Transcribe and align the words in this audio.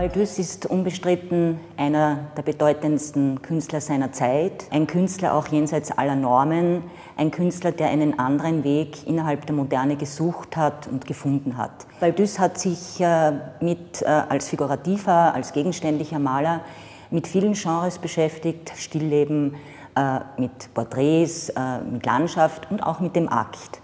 Baldus 0.00 0.38
ist 0.38 0.64
unbestritten 0.64 1.60
einer 1.76 2.30
der 2.34 2.40
bedeutendsten 2.40 3.42
Künstler 3.42 3.82
seiner 3.82 4.12
Zeit, 4.12 4.64
ein 4.70 4.86
Künstler 4.86 5.34
auch 5.34 5.48
jenseits 5.48 5.90
aller 5.90 6.16
Normen, 6.16 6.84
ein 7.18 7.30
Künstler, 7.30 7.70
der 7.70 7.88
einen 7.88 8.18
anderen 8.18 8.64
Weg 8.64 9.06
innerhalb 9.06 9.44
der 9.44 9.54
Moderne 9.54 9.96
gesucht 9.96 10.56
hat 10.56 10.86
und 10.86 11.06
gefunden 11.06 11.58
hat. 11.58 11.86
Baldus 12.00 12.38
hat 12.38 12.58
sich 12.58 12.98
äh, 13.00 13.32
mit, 13.60 14.00
äh, 14.00 14.06
als 14.06 14.48
figurativer, 14.48 15.34
als 15.34 15.52
gegenständlicher 15.52 16.18
Maler 16.18 16.62
mit 17.10 17.26
vielen 17.26 17.52
Genres 17.52 17.98
beschäftigt, 17.98 18.72
Stillleben, 18.76 19.56
äh, 19.96 20.20
mit 20.38 20.72
Porträts, 20.72 21.52
mit 21.92 22.06
Landschaft 22.06 22.70
und 22.70 22.82
auch 22.82 23.00
mit 23.00 23.16
dem 23.16 23.28
Akt. 23.30 23.82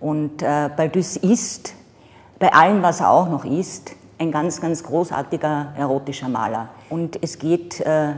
Und 0.00 0.38
Baldus 0.38 1.16
ist, 1.16 1.76
bei 2.40 2.52
allem, 2.52 2.82
was 2.82 2.98
er 2.98 3.10
auch 3.10 3.28
noch 3.28 3.44
ist, 3.44 3.94
ein 4.22 4.30
ganz, 4.30 4.60
ganz 4.60 4.84
großartiger 4.84 5.72
erotischer 5.76 6.28
Maler. 6.28 6.68
Und 6.88 7.20
es 7.22 7.38
geht 7.38 7.80
äh, 7.80 8.12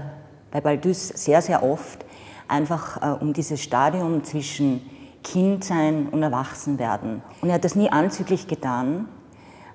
bei 0.51 0.61
Baldus 0.61 1.09
sehr, 1.09 1.41
sehr 1.41 1.63
oft 1.63 2.05
einfach 2.47 3.03
äh, 3.03 3.23
um 3.23 3.33
dieses 3.33 3.63
Stadium 3.63 4.23
zwischen 4.23 4.83
Kindsein 5.23 6.09
und 6.11 6.23
Erwachsenwerden. 6.23 7.23
Und 7.41 7.49
er 7.49 7.55
hat 7.55 7.65
das 7.65 7.75
nie 7.75 7.91
anzüglich 7.91 8.47
getan, 8.47 9.09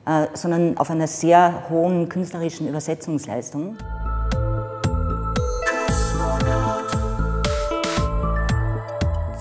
äh, 0.05 0.27
sondern 0.33 0.77
auf 0.77 0.91
einer 0.91 1.07
sehr 1.07 1.63
hohen 1.71 2.07
künstlerischen 2.09 2.67
Übersetzungsleistung. 2.67 3.75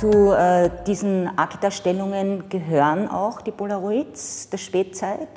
Zu 0.00 0.32
äh, 0.32 0.70
diesen 0.86 1.36
Aktdarstellungen 1.36 2.48
gehören 2.48 3.08
auch 3.08 3.42
die 3.42 3.50
Polaroids 3.50 4.48
der 4.48 4.58
Spätzeit. 4.58 5.28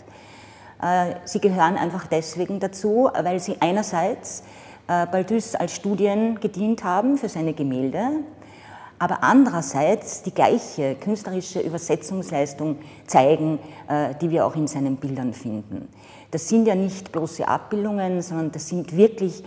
Äh, 0.81 1.15
sie 1.25 1.39
gehören 1.39 1.77
einfach 1.77 2.07
deswegen 2.07 2.59
dazu, 2.59 3.09
weil 3.21 3.39
sie 3.39 3.57
einerseits 3.59 4.43
äh, 4.87 5.05
Baldus 5.05 5.55
als 5.55 5.75
Studien 5.75 6.39
gedient 6.39 6.83
haben 6.83 7.17
für 7.17 7.29
seine 7.29 7.53
Gemälde, 7.53 8.01
aber 8.97 9.23
andererseits 9.23 10.23
die 10.23 10.33
gleiche 10.33 10.95
künstlerische 10.95 11.59
Übersetzungsleistung 11.59 12.77
zeigen, 13.05 13.59
äh, 13.87 14.15
die 14.19 14.31
wir 14.31 14.45
auch 14.45 14.55
in 14.55 14.67
seinen 14.67 14.97
Bildern 14.97 15.33
finden. 15.33 15.87
Das 16.31 16.47
sind 16.49 16.65
ja 16.65 16.75
nicht 16.75 17.11
bloße 17.11 17.47
Abbildungen, 17.47 18.21
sondern 18.21 18.51
das 18.51 18.69
sind 18.69 18.95
wirklich 18.95 19.43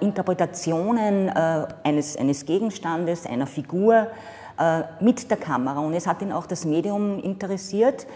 Interpretationen 0.00 1.28
eines, 1.28 2.16
eines 2.16 2.46
Gegenstandes, 2.46 3.26
einer 3.26 3.46
Figur 3.46 4.06
mit 5.00 5.30
der 5.30 5.36
Kamera. 5.36 5.80
Und 5.80 5.92
es 5.92 6.06
hat 6.06 6.22
ihn 6.22 6.32
auch 6.32 6.46
das 6.46 6.64
Medium 6.64 7.18
interessiert. 7.20 8.06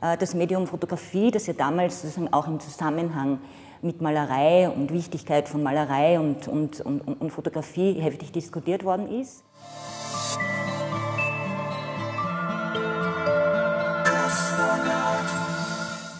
Äh, 0.00 0.16
das 0.16 0.34
Medium 0.34 0.66
Fotografie, 0.66 1.30
das 1.30 1.46
ja 1.46 1.54
damals 1.54 2.02
sozusagen 2.02 2.32
auch 2.32 2.46
im 2.46 2.60
Zusammenhang 2.60 3.40
mit 3.82 4.00
Malerei 4.00 4.68
und 4.68 4.92
Wichtigkeit 4.92 5.48
von 5.48 5.62
Malerei 5.62 6.18
und, 6.18 6.48
und, 6.48 6.80
und, 6.80 7.00
und 7.00 7.30
Fotografie 7.30 7.94
heftig 7.94 8.32
diskutiert 8.32 8.84
worden 8.84 9.20
ist. 9.20 9.44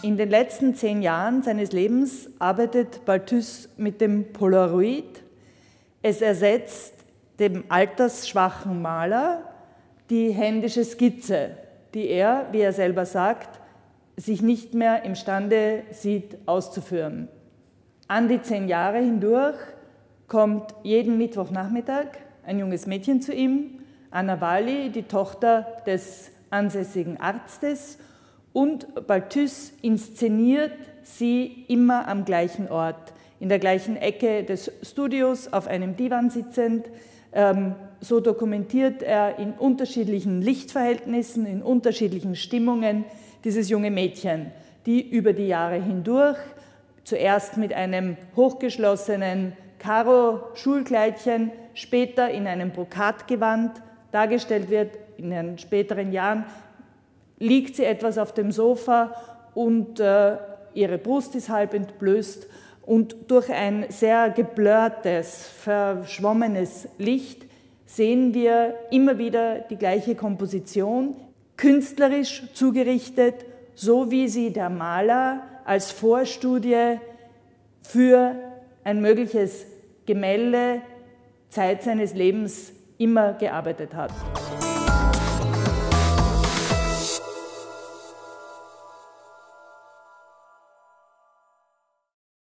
In 0.03 0.15
den 0.15 0.29
letzten 0.29 0.73
zehn 0.73 1.01
Jahren 1.01 1.43
seines 1.43 1.73
Lebens 1.73 2.29
arbeitet 2.39 3.03
Balthus 3.03 3.67
mit 3.75 3.99
dem 3.99 4.31
Polaroid. 4.31 5.21
Es 6.01 6.21
ersetzt 6.21 6.93
dem 7.39 7.65
altersschwachen 7.67 8.81
Maler 8.81 9.43
die 10.09 10.31
händische 10.31 10.85
Skizze, 10.85 11.57
die 11.93 12.07
er, 12.07 12.47
wie 12.51 12.61
er 12.61 12.71
selber 12.71 13.05
sagt, 13.05 13.59
sich 14.17 14.41
nicht 14.41 14.73
mehr 14.73 15.03
imstande 15.03 15.83
sieht 15.91 16.37
auszuführen. 16.47 17.27
An 18.07 18.27
die 18.27 18.41
zehn 18.41 18.67
Jahre 18.67 18.97
hindurch 18.97 19.57
kommt 20.27 20.73
jeden 20.83 21.17
Mittwochnachmittag 21.17 22.07
ein 22.45 22.59
junges 22.59 22.87
Mädchen 22.87 23.21
zu 23.21 23.33
ihm, 23.33 23.79
Anna 24.09 24.41
Wali, 24.41 24.89
die 24.89 25.03
Tochter 25.03 25.67
des 25.85 26.31
ansässigen 26.49 27.19
Arztes, 27.19 27.99
und 28.53 29.05
Balthus 29.05 29.71
inszeniert 29.83 30.71
sie 31.03 31.65
immer 31.67 32.07
am 32.07 32.25
gleichen 32.25 32.69
Ort, 32.69 33.13
in 33.39 33.49
der 33.49 33.59
gleichen 33.59 33.97
Ecke 33.97 34.43
des 34.43 34.71
Studios, 34.81 35.51
auf 35.53 35.67
einem 35.67 35.95
Divan 35.95 36.29
sitzend. 36.29 36.87
Ähm, 37.33 37.75
so 37.99 38.19
dokumentiert 38.19 39.03
er 39.03 39.39
in 39.39 39.53
unterschiedlichen 39.53 40.41
Lichtverhältnissen, 40.41 41.45
in 41.45 41.61
unterschiedlichen 41.61 42.35
Stimmungen 42.35 43.05
dieses 43.43 43.69
junge 43.69 43.91
Mädchen, 43.91 44.51
die 44.85 45.07
über 45.07 45.33
die 45.33 45.47
Jahre 45.47 45.81
hindurch 45.81 46.37
zuerst 47.03 47.55
mit 47.55 47.73
einem 47.73 48.17
hochgeschlossenen 48.35 49.53
Karo-Schulkleidchen, 49.79 51.51
später 51.73 52.29
in 52.29 52.47
einem 52.47 52.71
Brokatgewand 52.71 53.81
dargestellt 54.11 54.69
wird. 54.69 54.97
In 55.17 55.29
den 55.29 55.57
späteren 55.57 56.11
Jahren 56.11 56.43
liegt 57.39 57.75
sie 57.75 57.85
etwas 57.85 58.17
auf 58.17 58.33
dem 58.33 58.51
Sofa 58.51 59.13
und 59.53 59.99
äh, 59.99 60.37
ihre 60.73 60.97
Brust 60.97 61.35
ist 61.35 61.49
halb 61.49 61.73
entblößt 61.73 62.47
und 62.87 63.29
durch 63.29 63.51
ein 63.51 63.85
sehr 63.89 64.29
geblurrtes, 64.29 65.45
verschwommenes 65.61 66.87
Licht 66.97 67.45
sehen 67.85 68.33
wir 68.33 68.75
immer 68.91 69.17
wieder 69.17 69.59
die 69.59 69.75
gleiche 69.75 70.15
Komposition, 70.15 71.13
künstlerisch 71.57 72.43
zugerichtet, 72.53 73.45
so 73.75 74.09
wie 74.09 74.29
sie 74.29 74.53
der 74.53 74.69
Maler 74.69 75.43
als 75.65 75.91
Vorstudie 75.91 76.97
für 77.81 78.35
ein 78.85 79.01
mögliches 79.01 79.65
Gemälde 80.05 80.81
Zeit 81.49 81.83
seines 81.83 82.13
Lebens 82.13 82.71
immer 82.97 83.33
gearbeitet 83.33 83.93
hat. 83.93 84.13